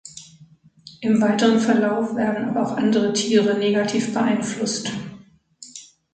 Im 1.01 1.21
weiteren 1.21 1.59
Verlauf 1.59 2.15
werden 2.15 2.49
aber 2.49 2.63
auch 2.65 2.75
andere 2.75 3.13
Tiere 3.13 3.55
negativ 3.59 4.11
beeinflusst. 4.15 4.89